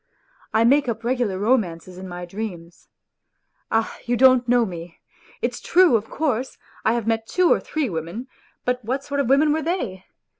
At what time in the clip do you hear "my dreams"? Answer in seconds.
2.07-2.87